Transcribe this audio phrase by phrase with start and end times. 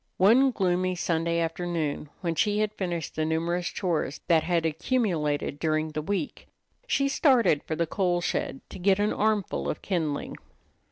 [0.17, 5.89] One gloomy Sunday afternoon when she had finished the numerous chores that had accumulated during
[5.89, 6.47] the week,
[6.87, 10.37] she started for the coal shed to get an armful of kindling.